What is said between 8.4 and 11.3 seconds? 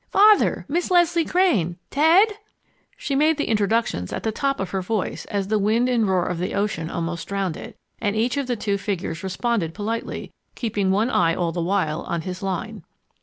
the two figures responded politely, keeping one